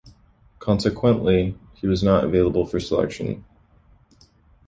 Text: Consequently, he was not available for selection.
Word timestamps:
Consequently, 0.57 1.55
he 1.75 1.85
was 1.85 2.01
not 2.01 2.23
available 2.23 2.65
for 2.65 2.79
selection. 2.79 3.45